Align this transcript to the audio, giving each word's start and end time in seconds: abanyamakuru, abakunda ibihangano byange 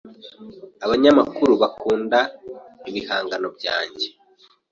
abanyamakuru, 0.85 1.51
abakunda 1.57 2.19
ibihangano 2.89 3.47
byange 3.57 4.07